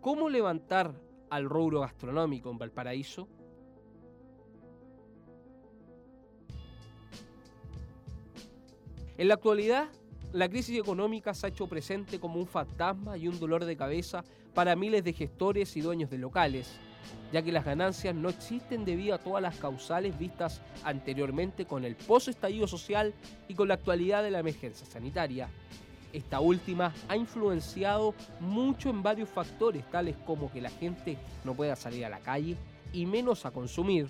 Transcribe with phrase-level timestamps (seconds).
[0.00, 0.94] ¿Cómo levantar
[1.28, 3.28] al rubro gastronómico en Valparaíso?
[9.18, 9.90] En la actualidad,
[10.32, 14.24] la crisis económica se ha hecho presente como un fantasma y un dolor de cabeza
[14.54, 16.78] para miles de gestores y dueños de locales,
[17.30, 21.94] ya que las ganancias no existen debido a todas las causales vistas anteriormente con el
[21.94, 23.12] post-estallido social
[23.48, 25.50] y con la actualidad de la emergencia sanitaria.
[26.12, 31.76] Esta última ha influenciado mucho en varios factores, tales como que la gente no pueda
[31.76, 32.56] salir a la calle
[32.92, 34.08] y menos a consumir,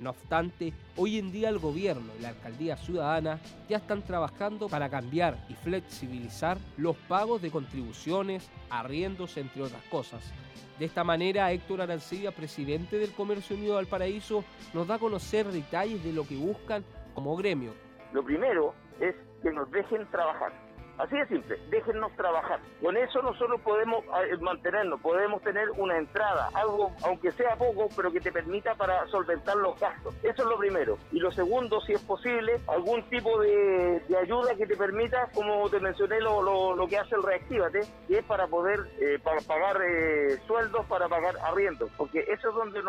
[0.00, 4.88] no obstante, hoy en día el gobierno y la alcaldía ciudadana ya están trabajando para
[4.88, 10.32] cambiar y flexibilizar los pagos de contribuciones, arriendos, entre otras cosas.
[10.78, 16.02] De esta manera, Héctor Arancibia, presidente del Comercio Unido Valparaíso, nos da a conocer detalles
[16.02, 16.84] de lo que buscan
[17.14, 17.72] como gremio.
[18.12, 20.52] Lo primero es que nos dejen trabajar
[20.98, 22.60] Así de simple, déjennos trabajar.
[22.80, 28.12] Con eso nosotros podemos eh, mantenernos, podemos tener una entrada, algo, aunque sea poco, pero
[28.12, 30.14] que te permita para solventar los gastos.
[30.22, 30.98] Eso es lo primero.
[31.10, 35.80] Y lo segundo, si es posible, algún tipo de, ayuda que te permita, como te
[35.80, 40.38] mencioné, lo, lo, que hace el Reactívate, que es para poder eh, para pagar eh,
[40.46, 42.80] sueldos, para pagar arriendos, porque eso es donde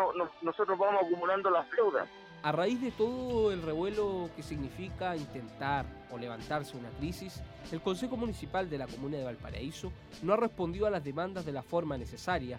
[0.42, 2.08] nosotros vamos acumulando las deudas.
[2.46, 8.16] A raíz de todo el revuelo que significa intentar o levantarse una crisis, el Consejo
[8.16, 9.90] Municipal de la Comuna de Valparaíso
[10.22, 12.56] no ha respondido a las demandas de la forma necesaria,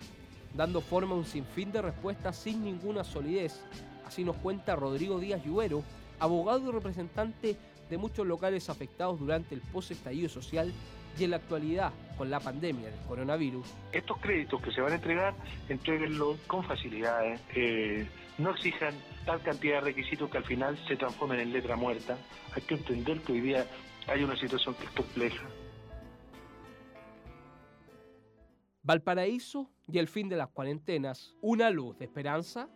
[0.54, 3.64] dando forma a un sinfín de respuestas sin ninguna solidez.
[4.06, 5.84] Así nos cuenta Rodrigo Díaz Lluero,
[6.20, 7.56] abogado y representante
[7.90, 10.74] de muchos locales afectados durante el post-estallido social
[11.18, 13.66] y en la actualidad con la pandemia del coronavirus.
[13.94, 15.34] Estos créditos que se van a entregar,
[15.70, 18.06] entreguenlo con facilidades, eh,
[18.38, 18.94] no exijan
[19.26, 22.18] tal cantidad de requisitos que al final se transformen en letra muerta.
[22.54, 23.66] Hay que entender que hoy día
[24.08, 25.48] hay una situación que es compleja.
[28.84, 32.70] Valparaíso y el fin de las cuarentenas, una luz de esperanza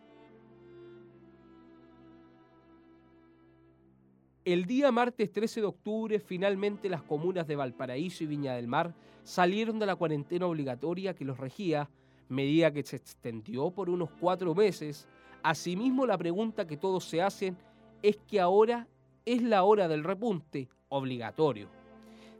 [4.44, 8.92] El día martes 13 de octubre, finalmente las comunas de Valparaíso y Viña del Mar
[9.22, 11.88] salieron de la cuarentena obligatoria que los regía,
[12.28, 15.08] medida que se extendió por unos cuatro meses.
[15.42, 17.56] Asimismo, la pregunta que todos se hacen
[18.02, 18.88] es que ahora
[19.24, 21.68] es la hora del repunte obligatorio,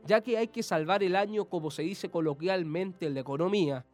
[0.05, 3.85] ya que hay que salvar el año como se dice coloquialmente en la economía,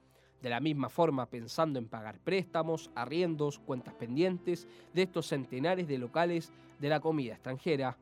[0.42, 5.98] de la misma forma pensando en pagar préstamos, arriendos, cuentas pendientes de estos centenares de
[5.98, 7.98] locales de la comida extranjera.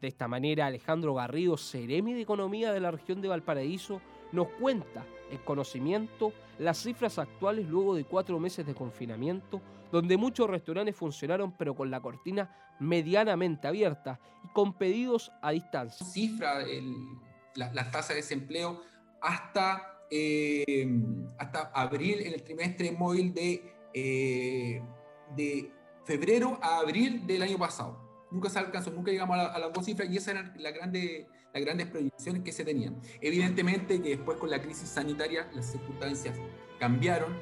[0.00, 4.00] De esta manera, Alejandro Garrido, Ceremi de Economía de la región de Valparaíso,
[4.36, 9.60] nos cuenta en conocimiento las cifras actuales luego de cuatro meses de confinamiento,
[9.90, 16.06] donde muchos restaurantes funcionaron pero con la cortina medianamente abierta y con pedidos a distancia.
[16.06, 16.60] Cifra
[17.54, 18.80] la, la tasa de desempleo
[19.20, 20.88] hasta eh,
[21.38, 24.80] hasta abril, en el trimestre móvil de, eh,
[25.34, 25.72] de
[26.04, 28.05] febrero a abril del año pasado.
[28.36, 31.64] Nunca se alcanzó, nunca llegamos a, las dos cifras y esas eran la grande, las
[31.64, 33.00] grandes proyecciones que se tenían.
[33.22, 36.36] Evidentemente que después con la crisis sanitaria las circunstancias
[36.78, 37.34] cambiaron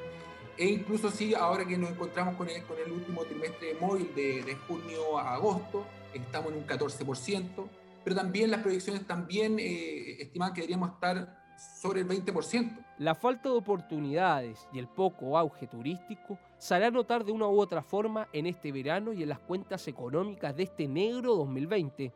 [0.57, 4.41] e incluso sí, ahora que nos encontramos con el, con el último trimestre móvil de,
[4.41, 7.67] de junio a agosto, estamos en un 14%,
[8.05, 12.85] pero también las proyecciones también eh, estiman que deberíamos estar sobre el 20%.
[12.99, 17.61] La falta de oportunidades y el poco auge turístico se hará notar de una u
[17.61, 22.11] otra forma en este verano y en las cuentas económicas de este negro 2020.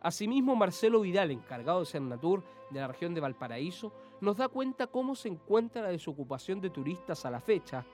[0.00, 5.14] Asimismo, Marcelo Vidal, encargado de Cernatur de la región de Valparaíso, nos da cuenta cómo
[5.14, 7.84] se encuentra la desocupación de turistas a la fecha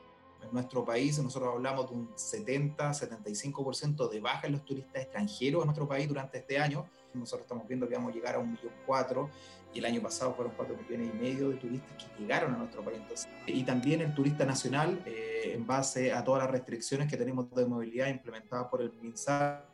[0.42, 5.66] en nuestro país nosotros hablamos de un 70-75% de baja en los turistas extranjeros en
[5.66, 6.86] nuestro país durante este año.
[7.14, 9.30] Nosotros estamos viendo que vamos a llegar a un millón cuatro
[9.72, 12.82] y el año pasado fueron cuatro millones y medio de turistas que llegaron a nuestro
[12.82, 13.00] país.
[13.46, 17.66] y también el turista nacional, eh, en base a todas las restricciones que tenemos de
[17.66, 19.64] movilidad implementadas por el MINSAR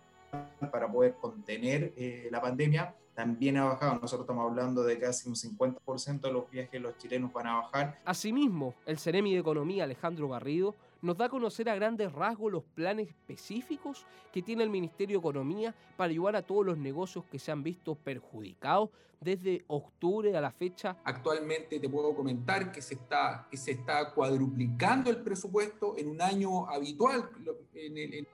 [0.71, 3.95] para poder contener eh, la pandemia, también ha bajado.
[4.01, 8.01] Nosotros estamos hablando de casi un 50% de los viajes los chilenos van a bajar.
[8.05, 12.65] Asimismo, el Ceremi de Economía Alejandro Garrido nos da a conocer a grandes rasgos los
[12.65, 17.39] planes específicos que tiene el Ministerio de Economía para ayudar a todos los negocios que
[17.39, 18.91] se han visto perjudicados
[19.21, 20.97] desde octubre a la fecha.
[21.05, 26.23] Actualmente te puedo comentar que se está, que se está cuadruplicando el presupuesto en un
[26.23, 27.31] año habitual,
[27.75, 28.27] en el,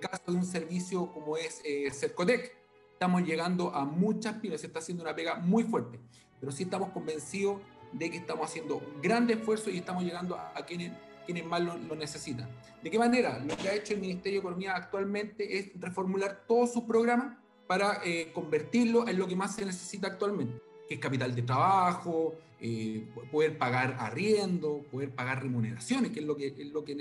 [0.00, 2.62] caso de un servicio como es eh, Cercotec
[3.02, 5.98] estamos llegando a muchas pymes, se está haciendo una pega muy fuerte,
[6.38, 7.60] pero sí estamos convencidos
[7.90, 10.92] de que estamos haciendo un gran y estamos llegando a, quienes,
[11.24, 12.48] quienes más lo, necesitan.
[12.82, 13.38] ¿De qué manera?
[13.38, 17.36] Lo que ha hecho el Ministerio de Economía actualmente es reformular todos sus programas
[17.66, 20.60] para eh, convertirlo en lo que más se necesita actualmente.
[20.88, 22.34] que es capital de trabajo,
[22.64, 26.94] eh, poder pagar arriendo, poder pagar remuneraciones, que es lo que, es lo que,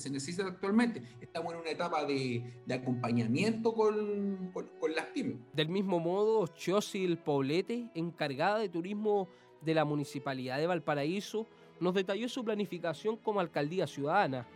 [0.00, 1.00] se necesita actualmente.
[1.20, 5.36] Estamos en una etapa de, acompañamiento con, con, las pymes.
[5.52, 9.28] Del mismo modo, Chosil Poblete, encargada de turismo
[9.60, 11.46] de la Municipalidad de Valparaíso,
[11.80, 14.46] nos detalló su planificación como alcaldía ciudadana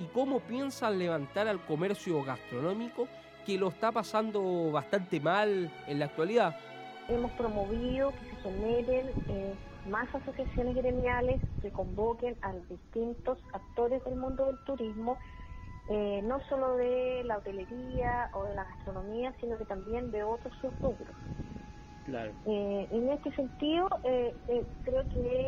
[0.00, 3.08] y cómo piensan levantar al comercio gastronómico
[3.44, 6.56] que lo está pasando bastante mal en la actualidad.
[7.08, 9.54] Hemos promovido que se generen eh,
[9.88, 15.16] más asociaciones gremiales que convoquen a distintos actores del mundo del turismo,
[15.88, 20.54] eh, no solo de la hotelería o de la gastronomía, sino que también de otros
[20.60, 21.06] subgrupos.
[22.04, 22.32] Claro.
[22.46, 23.88] Eh, en este sentido,
[24.84, 25.47] creo que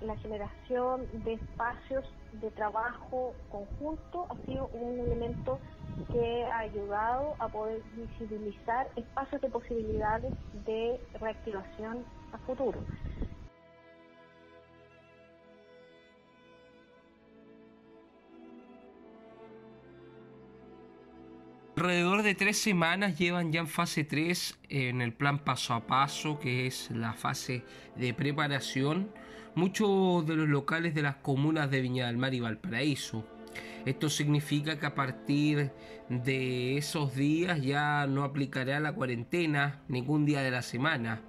[0.00, 5.58] la, generación de espacios de trabajo conjunto ha sido un elemento
[6.12, 10.34] que ha ayudado a poder visibilizar espacios de posibilidades
[10.64, 12.78] de reactivación a futuro.
[21.78, 26.40] Alrededor de tres semanas llevan ya en fase 3 en el plan paso a paso,
[26.40, 27.62] que es la fase
[27.94, 29.12] de preparación,
[29.54, 33.24] muchos de los locales de las comunas de Viña del Mar y Valparaíso.
[33.84, 35.70] Esto significa que a partir
[36.08, 41.22] de esos días ya no aplicará la cuarentena ningún día de la semana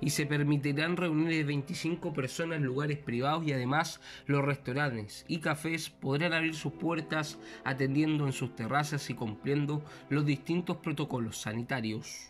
[0.00, 5.38] y se permitirán reuniones de 25 personas en lugares privados y además los restaurantes y
[5.38, 12.29] cafés podrán abrir sus puertas atendiendo en sus terrazas y cumpliendo los distintos protocolos sanitarios.